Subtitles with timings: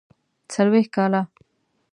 [0.53, 1.21] څلوېښت کاله.